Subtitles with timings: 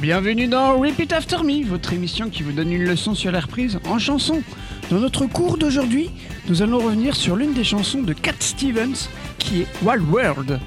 [0.00, 3.80] Bienvenue dans Repeat After Me, votre émission qui vous donne une leçon sur la reprise
[3.88, 4.42] en chanson.
[4.90, 6.10] Dans notre cours d'aujourd'hui,
[6.48, 10.60] nous allons revenir sur l'une des chansons de Cat Stevens qui est Wild World.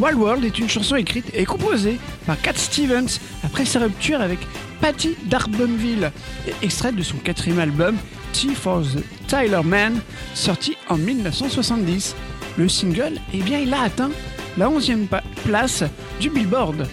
[0.00, 4.38] Wild World est une chanson écrite et composée par Cat Stevens après sa rupture avec
[4.80, 6.10] Patty D'Arbonville,
[6.46, 7.96] et extraite de son quatrième album
[8.32, 10.00] T for the Tyler Man,
[10.34, 12.14] sorti en 1970.
[12.56, 14.10] Le single, eh bien, il a atteint
[14.56, 15.84] la 11e pa- place
[16.20, 16.86] du Billboard.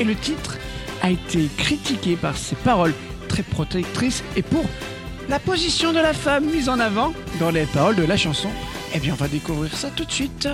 [0.00, 0.58] Et le titre
[1.04, 2.94] a été critiqué par ses paroles
[3.28, 4.64] très protectrices et pour
[5.28, 8.48] la position de la femme mise en avant dans les paroles de la chanson.
[8.94, 10.48] Eh bien, on va découvrir ça tout de suite.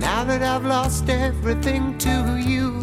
[0.00, 2.82] Now that I've lost everything to you,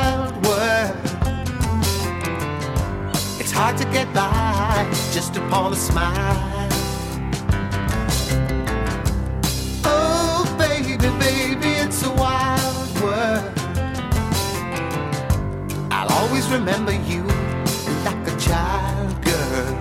[3.63, 6.67] hard to get by just upon a smile.
[9.85, 13.45] Oh, baby, baby, it's a wild world.
[15.91, 17.21] I'll always remember you
[18.07, 19.71] like a child girl.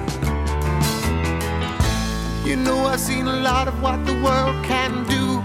[2.45, 5.41] You know, I've seen a lot of what the world can do,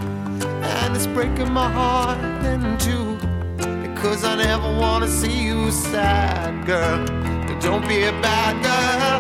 [0.74, 3.16] and it's breaking my heart in two.
[3.88, 7.25] Because I never wanna see you sad, girl.
[7.66, 9.20] Don't be a bad girl.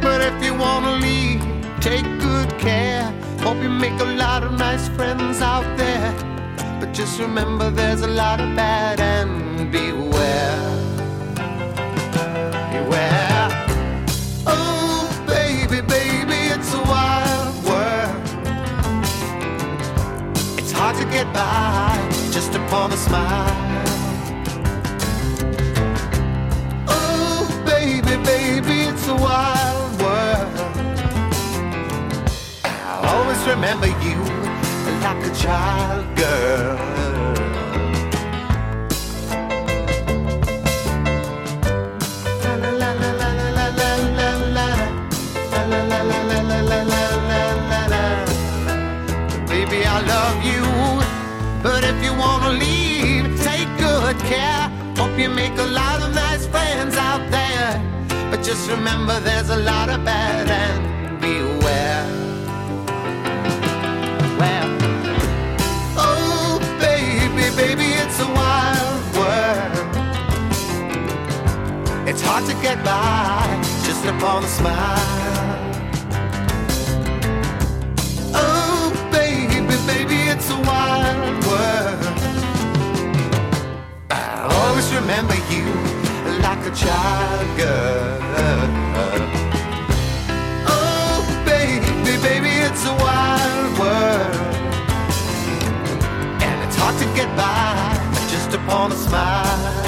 [0.00, 1.42] But if you wanna leave,
[1.82, 3.04] take good care.
[3.40, 6.10] Hope you make a lot of nice friends out there.
[6.80, 10.62] But just remember there's a lot of bad and beware.
[12.72, 13.48] Beware.
[14.46, 18.16] Oh, baby, baby, it's a wild world.
[20.58, 21.98] It's hard to get by
[22.32, 23.63] just upon a smile.
[33.64, 34.18] remember you
[35.00, 36.76] like a child girl.
[49.48, 50.64] Baby, I love you,
[51.62, 54.68] but if you wanna leave, take good care.
[54.98, 57.80] Hope you make a lot of nice friends out there.
[58.30, 60.93] But just remember, there's a lot of bad
[72.64, 75.58] get by just upon a smile.
[78.32, 82.18] Oh, baby, baby, it's a wild world.
[84.10, 85.66] I'll always remember you
[86.46, 88.22] like a child girl.
[90.66, 94.36] Oh, baby, baby, it's a wild world.
[96.46, 97.76] And it's hard to get by
[98.32, 99.83] just upon a smile.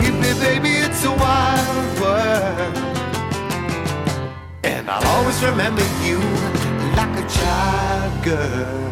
[0.00, 2.76] Baby, baby, it's a wild world.
[4.64, 6.18] And I'll always remember you
[6.96, 8.90] like a child girl.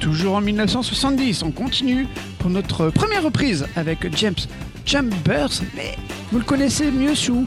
[0.00, 2.06] Toujours en 1970, on continue
[2.38, 4.34] pour notre première reprise avec James
[4.86, 5.96] Chambers, mais
[6.32, 7.46] vous le connaissez mieux sous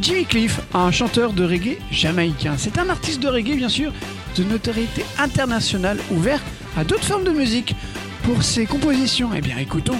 [0.00, 2.54] Jimmy Cliff, un chanteur de reggae jamaïcain.
[2.58, 3.92] C'est un artiste de reggae, bien sûr,
[4.36, 6.40] de notoriété internationale, ouvert
[6.76, 7.74] à d'autres formes de musique.
[8.24, 9.98] Pour ses compositions, eh bien écoutons,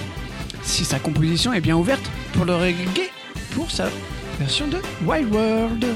[0.62, 3.10] si sa composition est bien ouverte pour le reggae,
[3.54, 3.88] pour sa
[4.38, 5.86] version de Wild World.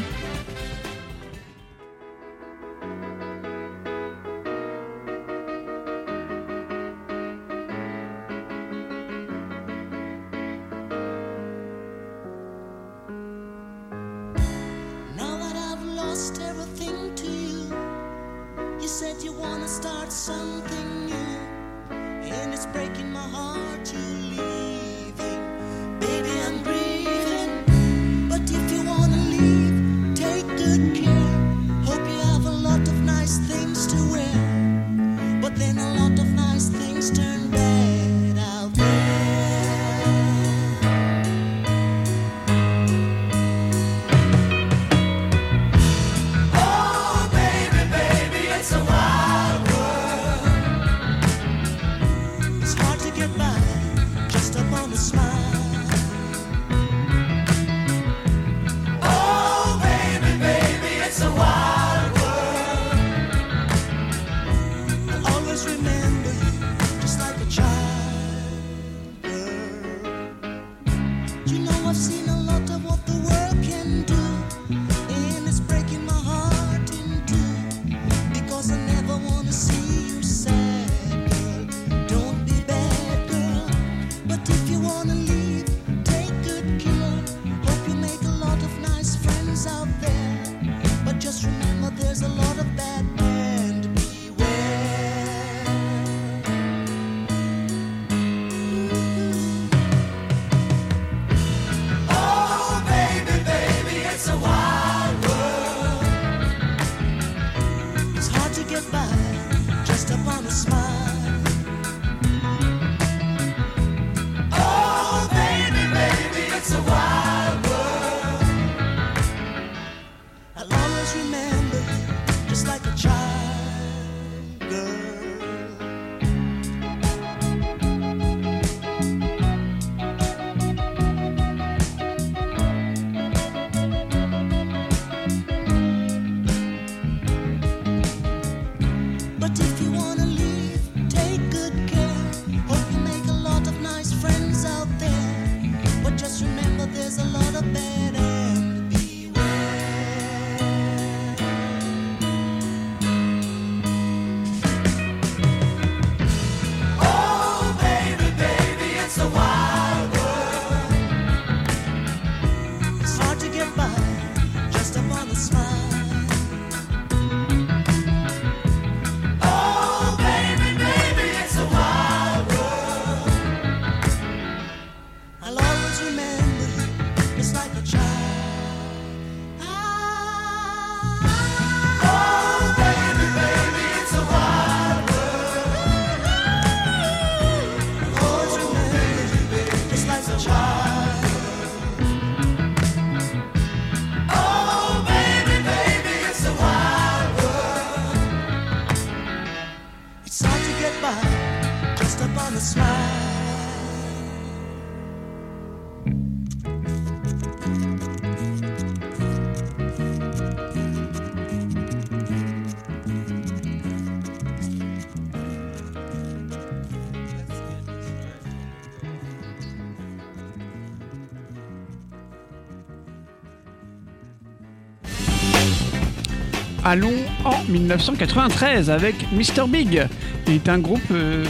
[227.45, 229.69] En 1993 avec Mr.
[229.69, 230.07] Big.
[230.47, 231.45] Est un groupe, euh,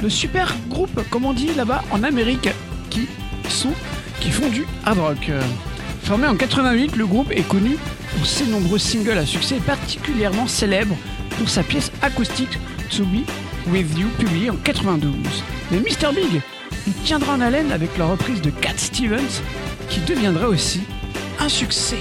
[0.00, 2.48] de super groupe, comme on dit là-bas en Amérique,
[2.88, 3.08] qui
[3.48, 3.72] sont,
[4.20, 5.30] qui font du hard rock.
[6.04, 7.76] Formé en 88, le groupe est connu
[8.16, 10.96] pour ses nombreux singles à succès, particulièrement célèbre
[11.38, 12.58] pour sa pièce acoustique
[12.96, 13.26] To Be
[13.72, 15.14] With You, publiée en 92.
[15.72, 16.14] Mais Mr.
[16.14, 16.42] Big,
[16.86, 19.42] il tiendra en haleine avec la reprise de Cat Stevens,
[19.88, 20.82] qui deviendra aussi
[21.40, 21.98] un succès.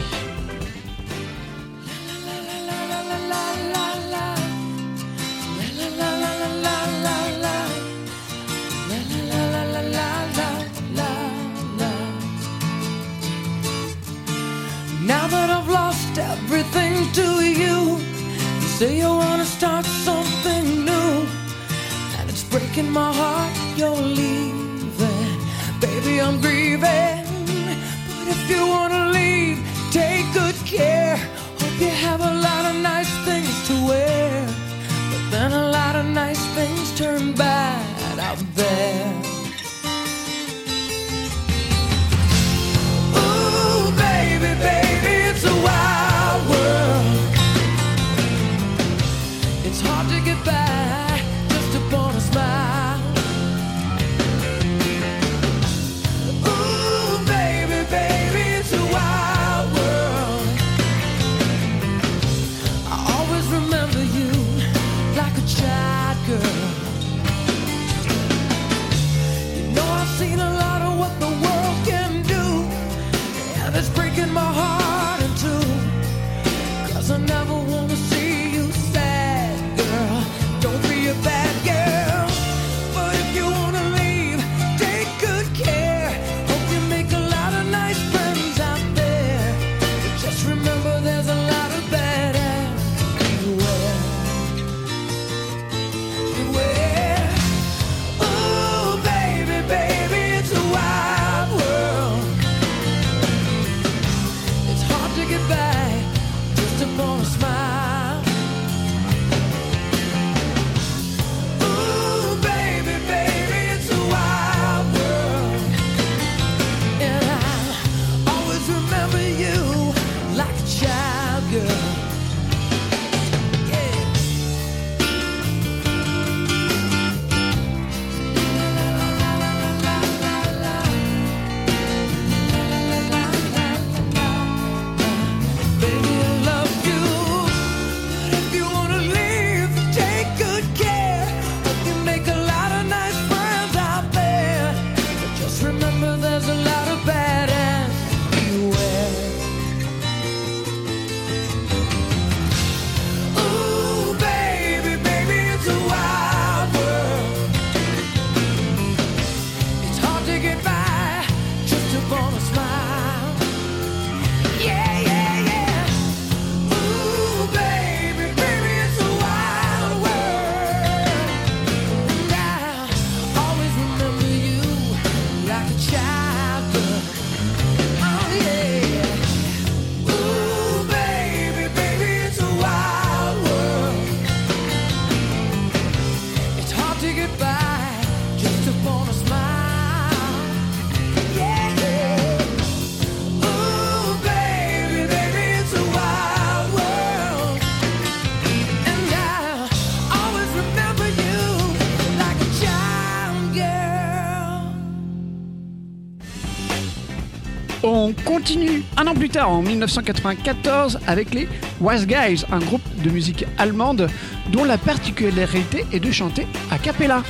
[209.40, 211.48] En 1994, avec les
[211.80, 214.10] Wise Guys, un groupe de musique allemande
[214.52, 217.24] dont la particularité est de chanter a cappella.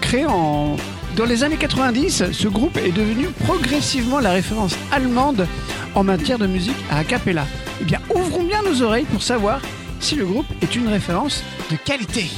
[0.00, 5.46] Créé dans les années 90, ce groupe est devenu progressivement la référence allemande
[5.94, 7.44] en matière de musique a cappella.
[7.80, 9.60] Eh bien, ouvrons bien nos oreilles pour savoir
[10.00, 12.30] si le groupe est une référence de qualité.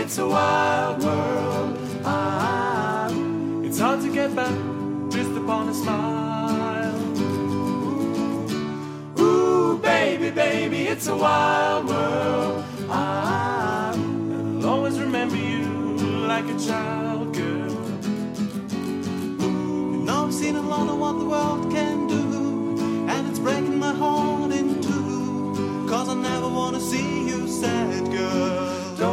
[0.00, 1.78] It's a wild world.
[2.04, 3.10] Ah,
[3.62, 4.56] it's hard to get back
[5.10, 6.96] just upon a smile.
[9.20, 12.64] Ooh, baby, baby, it's a wild world.
[12.88, 15.64] Ah, I'll always remember you
[16.32, 17.76] like a child girl.
[19.42, 22.24] You know I've seen a lot of what the world can do,
[23.12, 25.86] and it's breaking my heart in two.
[25.90, 27.09] Cause I never wanna see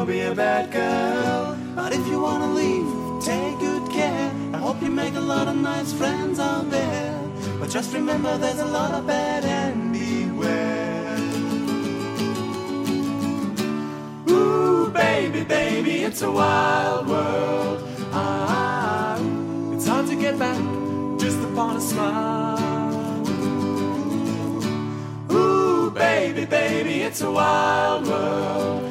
[0.08, 1.58] be a bad girl.
[1.76, 2.88] But if you wanna leave,
[3.22, 4.32] take good care.
[4.54, 7.20] I hope you make a lot of nice friends out there.
[7.60, 11.18] But just remember there's a lot of bad and beware.
[14.30, 17.84] Ooh, baby, baby, it's a wild world.
[18.14, 19.20] Ah,
[19.74, 20.58] it's hard to get back
[21.20, 23.28] just upon a smile.
[25.34, 28.87] Ooh, baby, baby, it's a wild world.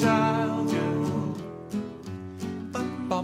[0.00, 1.36] Child girl.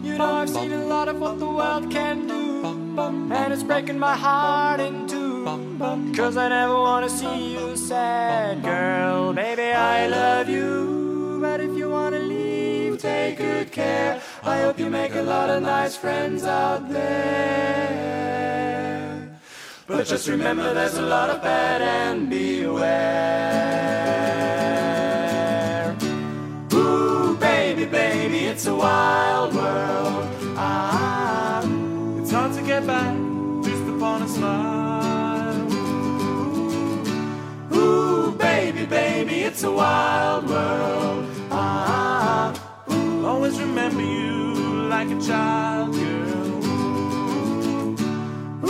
[0.02, 2.66] You know I've seen a lot of what the world can do.
[3.38, 5.44] And it's breaking my heart in two.
[6.14, 11.38] Cause I never wanna see you sad Girl, baby I love you.
[11.40, 14.20] But if you wanna leave, take good care.
[14.42, 17.86] I hope you make a lot of nice friends out there.
[19.86, 23.66] But just remember there's a lot of bad and beware
[28.56, 30.26] it's a wild world.
[30.56, 31.60] Ah,
[32.18, 33.14] it's hard to get back
[33.62, 35.72] just upon a smile.
[37.74, 41.28] Ooh, ooh baby, baby, it's a wild world.
[41.50, 42.54] Ah,
[42.90, 44.54] ooh, always remember you
[44.88, 46.64] like a child, girl.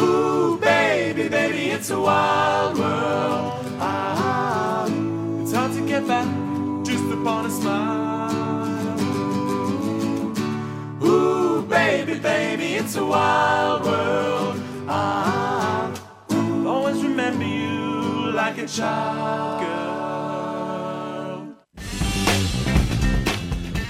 [0.00, 3.52] Ooh, baby, baby, it's a wild world.
[3.78, 4.88] Ah,
[5.42, 6.26] it's hard to get back
[6.84, 8.05] just upon a smile.
[12.26, 14.56] Baby, it's a wild world.
[14.88, 15.92] I'll
[16.66, 19.62] always remember you like a child.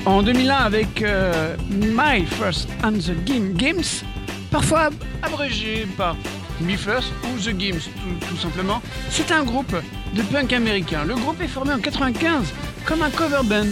[0.05, 4.05] En 2001 avec euh, My First and the Game Games,
[4.50, 4.90] parfois
[5.23, 6.14] abrégé par
[6.61, 9.75] Me First ou The Games tout, tout simplement, c'est un groupe
[10.14, 11.05] de punk américain.
[11.05, 12.52] Le groupe est formé en 95
[12.85, 13.66] comme un cover band.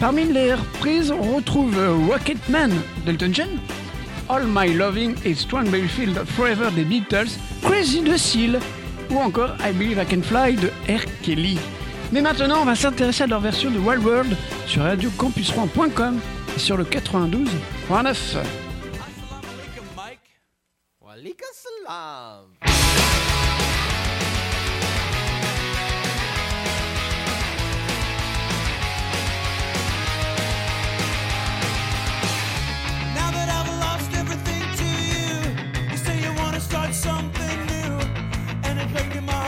[0.00, 2.72] Parmi les reprises, on retrouve euh, Rocketman
[3.04, 3.48] d'Elton John,
[4.30, 7.30] All My Loving et Strawberry Field Forever des Beatles,
[7.62, 8.60] Crazy de Seal
[9.10, 11.04] ou encore I Believe I Can Fly de R.
[11.22, 11.58] Kelly.
[12.12, 14.36] Mais maintenant, on va s'intéresser à leur version de Wild World
[14.68, 16.20] sur radiocampusrouen.com
[16.54, 17.48] et sur le 92.9.
[17.90, 18.48] Assalamu
[19.52, 20.20] alaikum, Mike.
[39.00, 39.39] It's breaking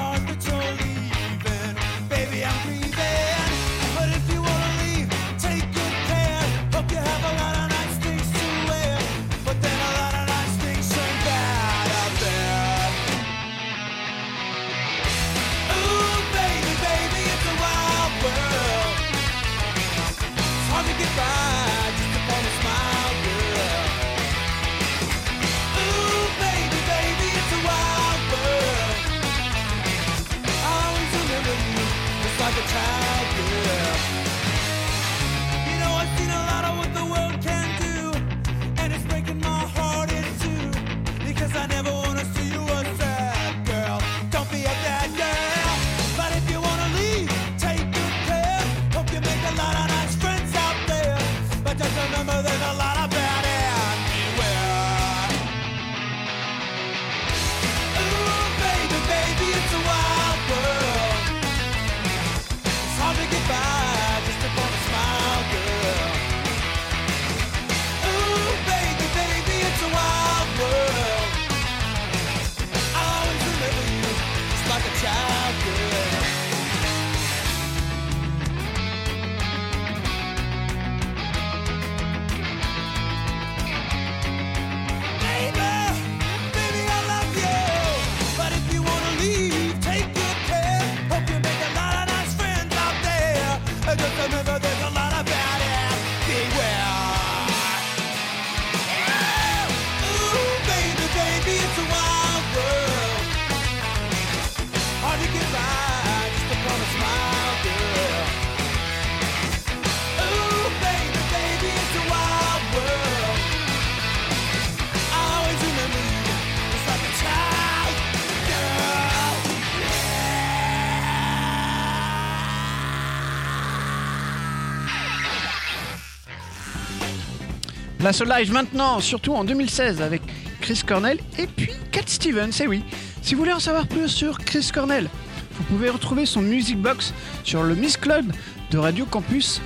[128.20, 130.20] Au live maintenant, surtout en 2016 avec
[130.60, 132.84] Chris Cornell et puis Cat Stevens, et oui.
[133.22, 135.08] Si vous voulez en savoir plus sur Chris Cornell,
[135.52, 138.30] vous pouvez retrouver son Music Box sur le Miss Club
[138.70, 139.62] de Radio Campus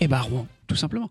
[0.00, 1.10] et bah Rouen, tout simplement.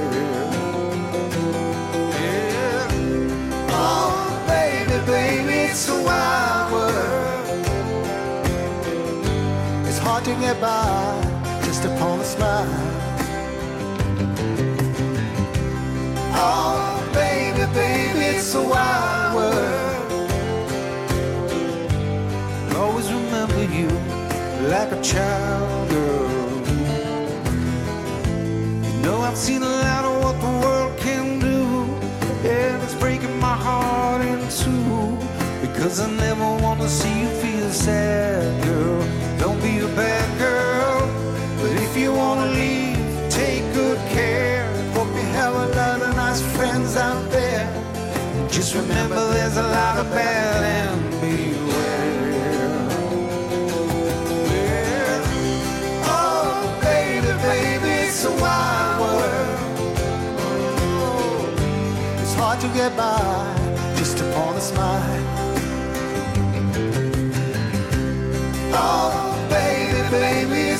[5.71, 7.65] It's a wild world.
[9.87, 12.67] It's hard to get by just upon a smile.
[16.33, 20.31] Oh, baby, baby, it's a wild world.
[22.71, 23.87] I'll always remember you
[24.73, 26.29] like a child girl.
[28.87, 30.70] You know I've seen a lot of what the world
[35.91, 39.03] Cause I never wanna see you feel sad, girl.
[39.37, 41.01] Don't be a bad girl.
[41.57, 42.95] But if you wanna leave,
[43.29, 44.63] take good care.
[44.93, 47.67] Hope you have a lot of nice friends out there.
[48.49, 52.87] Just remember there's a lot of bad and beware.
[56.07, 56.79] Oh,
[58.07, 59.59] it's a wild world.
[62.21, 63.19] It's hard to get by
[63.97, 65.30] just upon a smile.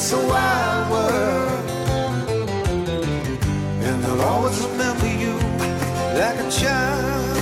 [0.03, 1.69] It's a wild world.
[3.87, 5.33] And I'll always remember you
[6.19, 7.37] like a child.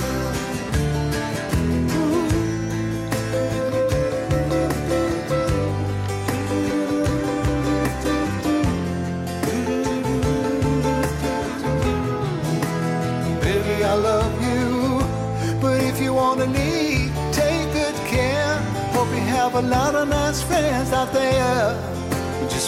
[13.40, 15.00] Baby, I love you.
[15.62, 18.58] But if you wanna leave, take good care.
[18.92, 21.89] Hope you have a lot of nice friends out there.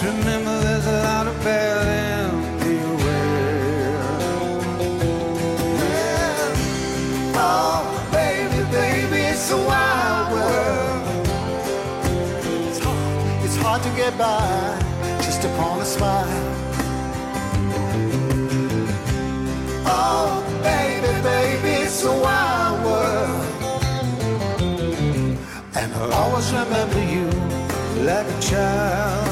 [0.04, 4.00] Remember there's a lot of bad beware.
[5.78, 7.36] Yeah.
[7.36, 11.26] Oh, baby, baby, it's a wild world.
[12.68, 14.76] It's hard, it's hard to get by
[15.22, 16.26] just upon a smile.
[19.86, 23.46] Oh, baby, baby, it's a wild world.
[25.76, 27.30] And I'll always remember you
[28.04, 29.31] like a child.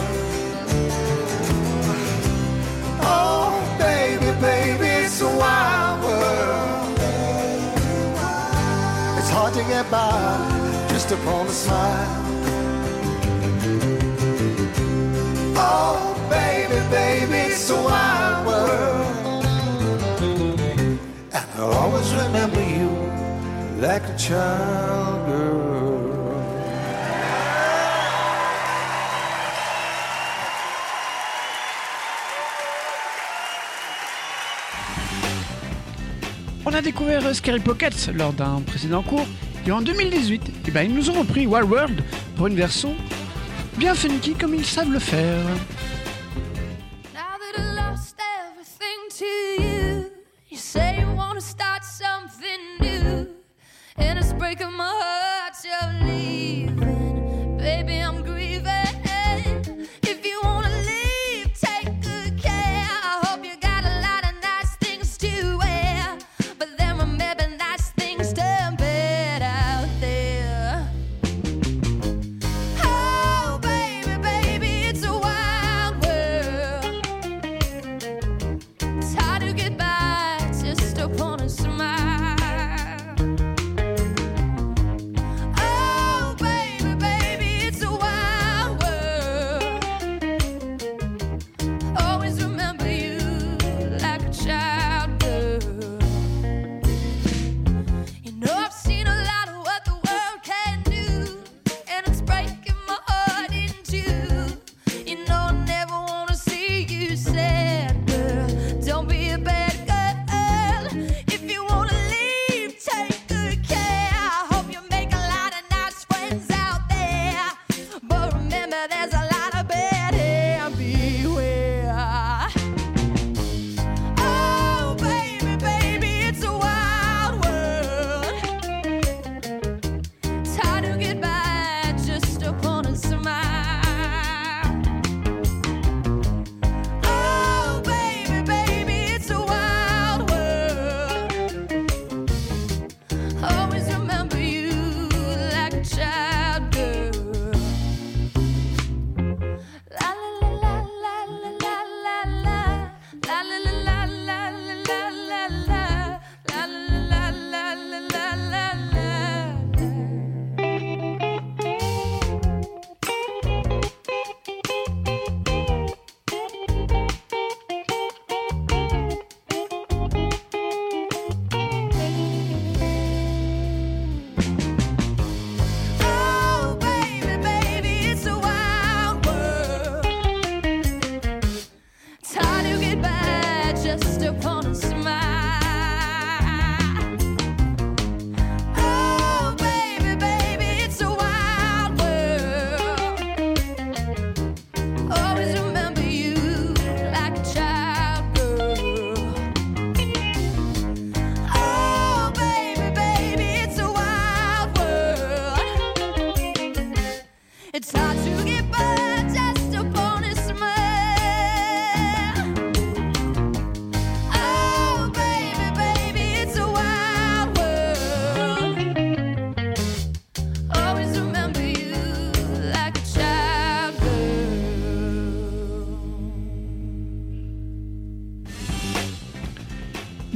[9.91, 12.25] By just upon a smile.
[15.57, 19.45] Oh, baby, baby, it's a wild world.
[21.33, 22.91] And I'll always remember you
[23.81, 25.90] like a child girl.
[36.71, 39.27] On a découvert Scary Pockets lors d'un précédent cours.
[39.67, 42.05] Et en 2018, eh ben, ils nous ont repris Wild World
[42.37, 42.95] pour une version
[43.77, 45.41] bien funky comme ils savent le faire.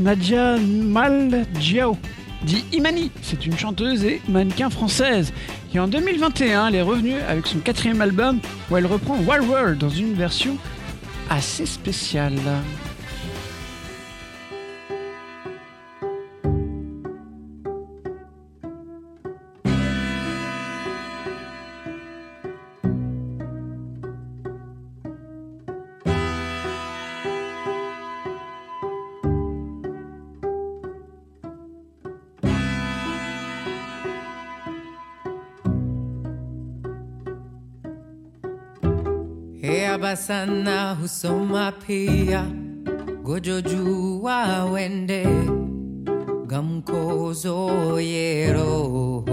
[0.05, 1.97] Nadia Maljiao,
[2.43, 5.33] dit Imani, c'est une chanteuse et mannequin française.
[5.71, 8.38] Qui en 2021 elle est revenue avec son quatrième album
[8.71, 10.59] où elle reprend Wild World dans une version
[11.31, 12.38] assez spéciale.
[40.14, 42.44] Eyabasana husoma pia.
[43.22, 45.27] Gojojua wende
[46.46, 49.24] gamkozo yero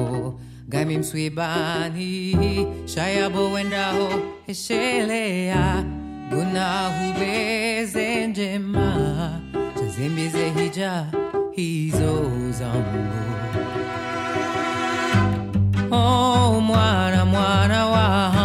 [0.67, 4.09] gami mswibani shayabo wendaho
[4.47, 5.83] eshelea.
[6.29, 9.39] Guna hubeze njema
[9.79, 11.05] chazimbize hija
[11.51, 13.13] hizo zangu.
[15.91, 18.40] Oh mwana mwana wangu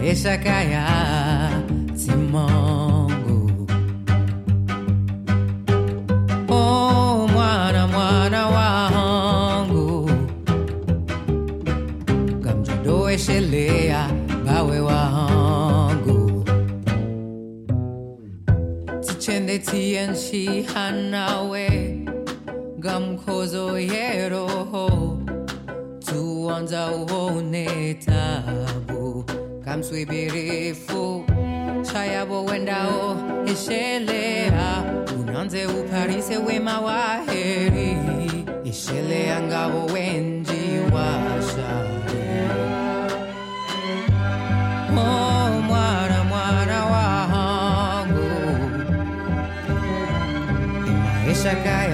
[0.00, 0.86] maisha kaya
[1.94, 3.50] simongo
[6.48, 10.10] oh mwana mwana wangu
[12.40, 14.10] gamjodoeshelea
[14.46, 16.44] bawe wangu
[19.00, 21.98] tichende tienshi hanawe
[22.78, 25.18] gamkozo yeroho
[26.04, 28.85] tuanza uone tabu
[29.66, 31.24] kamswibirifu.
[31.92, 34.82] Shayabo wendao eshelea
[35.20, 37.02] unanze uparise wema wa
[37.32, 37.96] heri.
[38.64, 42.22] Eshelea ngabo wenji washari
[44.98, 48.28] oh, mwana mwana wangu
[51.26, 51.85] maisha kaya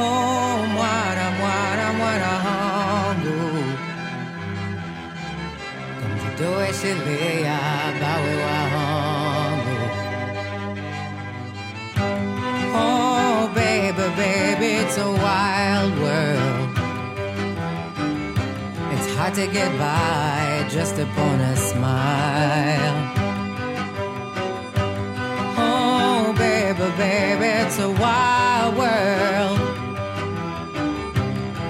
[0.00, 0.66] Oh,
[8.00, 9.78] bawe wangu
[12.76, 16.70] Oh, baby, baby, it's a wild world.
[18.94, 23.23] It's hard to get by just upon a smile.
[27.76, 29.58] It's a wild world.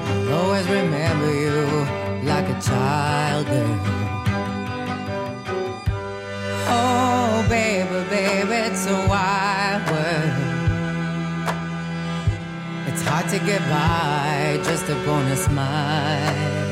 [0.07, 1.65] I'll always remember you
[2.29, 3.81] like a child girl.
[6.69, 10.35] Oh, baby, baby, it's a wild world.
[12.89, 16.64] It's hard to get by just upon a smile.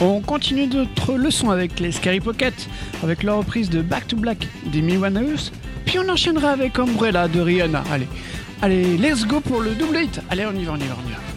[0.00, 2.54] On continue notre leçon avec les Scary Pocket,
[3.02, 5.50] avec la reprise de Back to Black des Miwaneus,
[5.86, 7.82] puis on enchaînera avec Umbrella de Rihanna.
[7.90, 8.06] Allez,
[8.62, 10.20] allez, let's go pour le double hit.
[10.30, 11.27] Allez, on y va, on y va, on y va.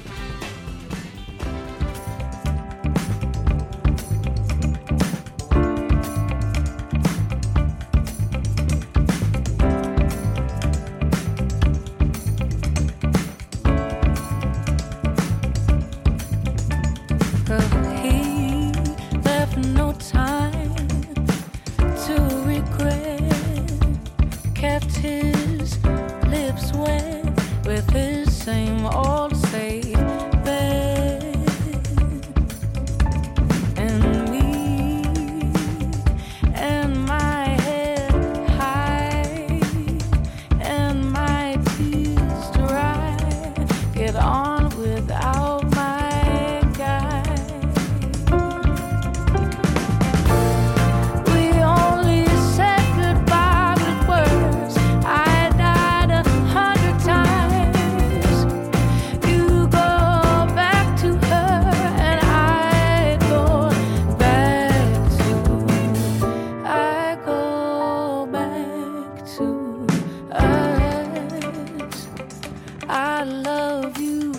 [73.22, 74.32] I love you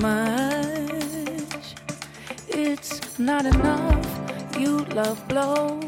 [0.00, 1.74] much.
[2.48, 4.58] It's not enough.
[4.58, 5.78] You love blow,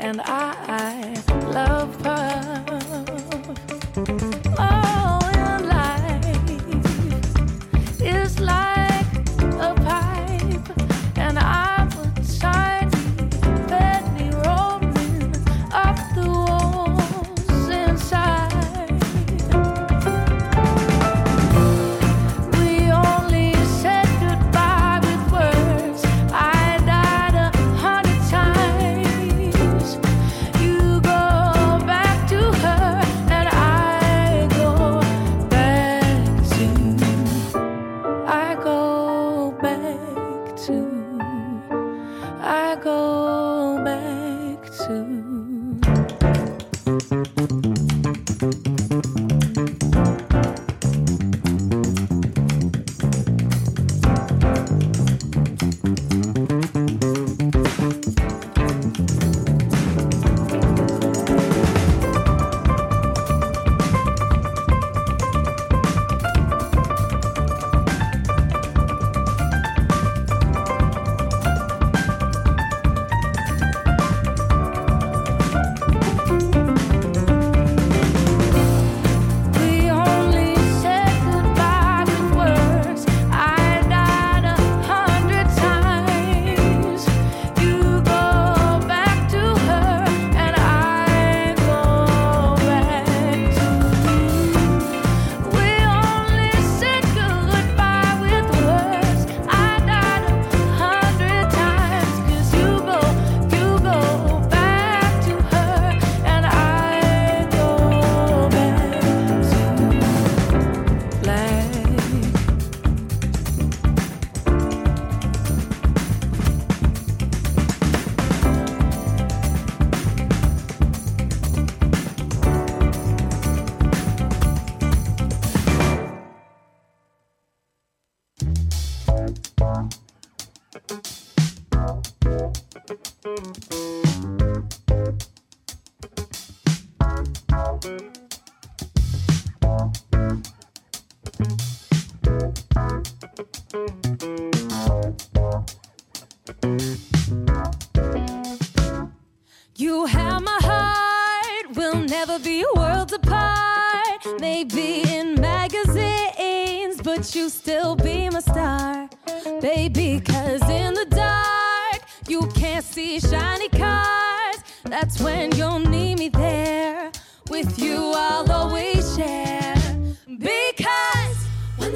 [0.00, 1.14] and I
[1.52, 2.64] love pop.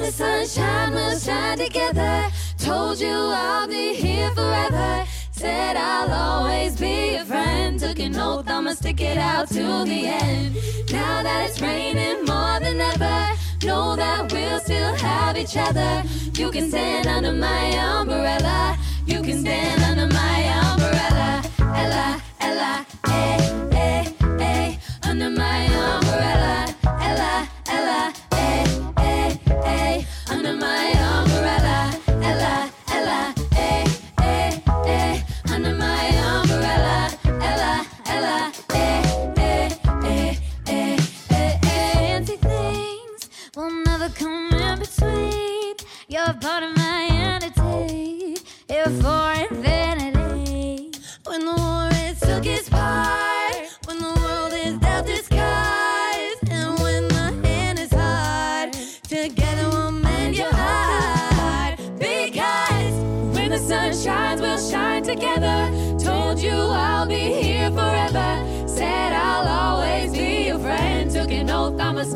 [0.09, 2.31] the sunshine, we'll shine together.
[2.57, 5.05] Told you I'll be here forever.
[5.31, 7.79] Said I'll always be a friend.
[7.79, 10.55] Took an oath, I'ma stick it out till the end.
[10.91, 16.03] Now that it's raining more than ever, know that we'll still have each other.
[16.33, 18.77] You can stand under my umbrella.
[19.05, 20.39] You can stand under my
[20.69, 21.43] umbrella.
[21.59, 23.68] Ella, Ella, eh.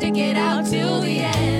[0.04, 1.53] stick it out till the end.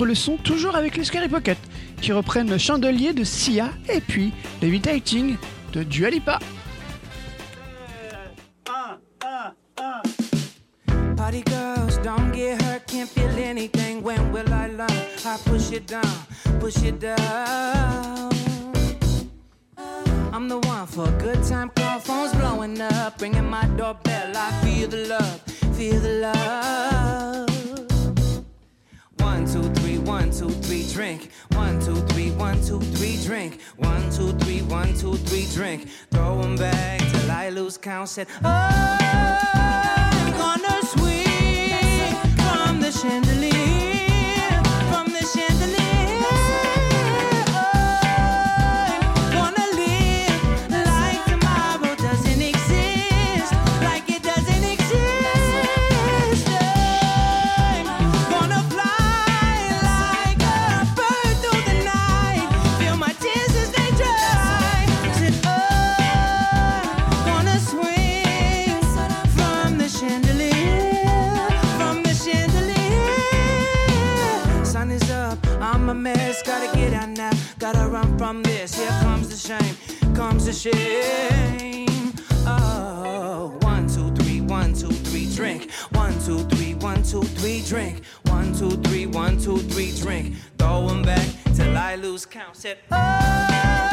[0.00, 1.58] enregistre le toujours avec les Scary Pocket,
[2.00, 4.32] qui reprennent le chandelier de Sia et puis
[4.62, 5.36] Levitating
[5.72, 6.38] de Dualipa.
[11.16, 14.02] Party girls, don't get hurt, can't feel anything.
[14.02, 14.88] When will I learn?
[15.26, 16.02] I push it down,
[16.60, 18.30] push it down.
[20.32, 24.32] I'm the one for a good time call, phone's blowing up, ringing my doorbell.
[24.36, 25.40] I feel the love,
[25.76, 27.48] feel the love.
[29.18, 29.77] One, two, three.
[30.08, 31.30] one, two, three, drink.
[31.52, 33.60] One, two, three, one, two, three, drink.
[33.76, 35.90] One, two, three, one, two, three, drink.
[36.10, 38.08] Throw them back till I lose count.
[38.08, 39.87] Said, oh.
[80.48, 82.12] a shame.
[82.46, 85.70] Oh, one, two, three, one, two, three, drink.
[85.92, 88.02] One, two, three, one, two, three, drink.
[88.26, 90.36] One, two, three, one, two, three, drink.
[90.58, 92.56] Throw them back till I lose count.
[92.56, 93.87] Said, oh.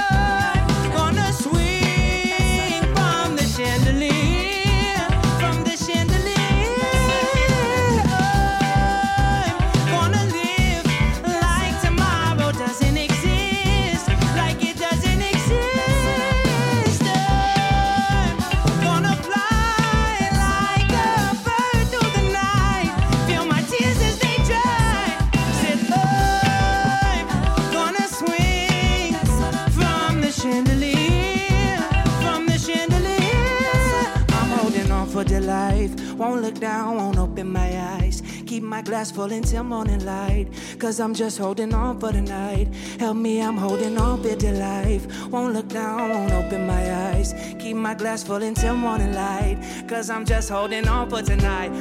[39.11, 40.47] full until morning light.
[40.79, 42.67] Cause I'm just holding on for the night.
[42.99, 45.05] Help me, I'm holding on for the life.
[45.27, 47.33] Won't look down, won't open my eyes.
[47.59, 49.57] Keep my glass full until morning light.
[49.87, 51.71] Cause I'm just holding on for tonight.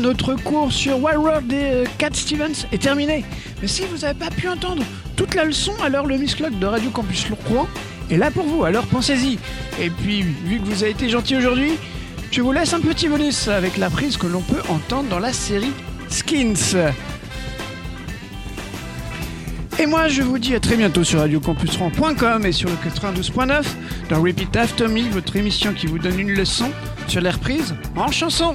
[0.00, 3.24] Notre cours sur Wild World et euh, Cat Stevens est terminé.
[3.62, 4.82] Mais si vous n'avez pas pu entendre
[5.16, 7.66] toute la leçon, alors le Miss Clock de Radio Campus Rouen
[8.10, 9.38] est là pour vous, alors pensez-y.
[9.80, 11.72] Et puis, vu que vous avez été gentil aujourd'hui,
[12.30, 15.32] je vous laisse un petit bonus avec la prise que l'on peut entendre dans la
[15.32, 15.72] série
[16.08, 16.76] Skins.
[19.78, 23.62] Et moi, je vous dis à très bientôt sur radiocampusrouen.com et sur le 92.9
[24.10, 26.70] dans Repeat After Me, votre émission qui vous donne une leçon
[27.08, 28.54] sur les reprises en chanson.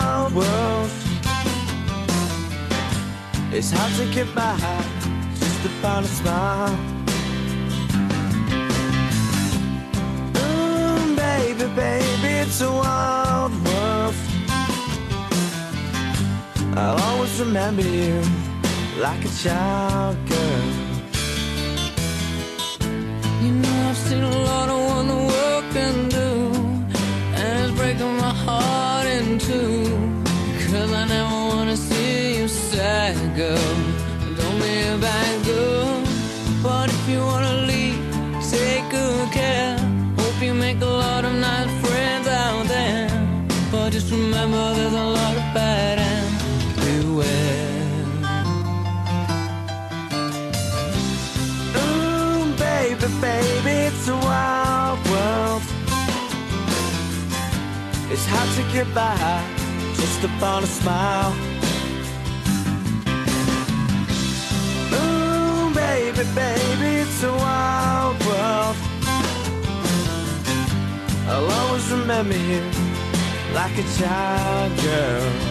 [3.53, 4.55] It's hard to get by
[5.37, 6.73] just upon a smile.
[10.37, 14.15] Ooh, baby, baby, it's a wild world.
[16.77, 18.21] I'll always remember you
[18.99, 20.63] like a child girl.
[23.43, 24.50] You know I've seen a lot
[33.41, 33.75] girl.
[34.37, 35.93] Don't be a bad girl.
[36.65, 37.99] But if you wanna leave,
[38.53, 39.77] take good care
[40.19, 43.09] Hope you make a lot of nice friends out there.
[43.71, 46.27] But just remember there's a lot of bad and
[46.83, 48.05] beware
[51.81, 55.63] Ooh, baby, baby, it's a wild world.
[58.13, 59.15] It's hard to get by
[59.99, 61.50] just upon a smile.
[66.21, 68.75] Baby, baby, it's a wild world.
[71.27, 72.61] I'll always remember you
[73.55, 75.50] like a child girl.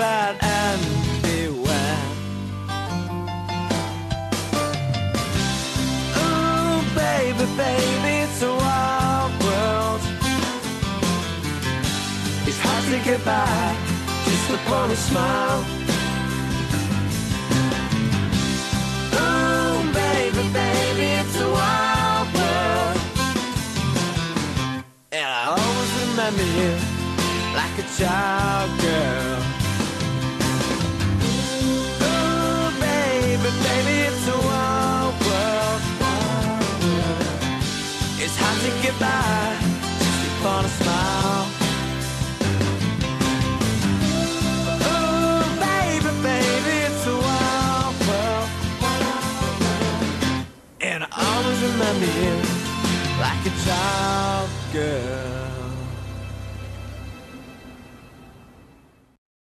[0.00, 0.49] A